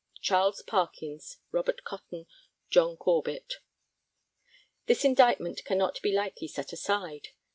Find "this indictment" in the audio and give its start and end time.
4.87-5.63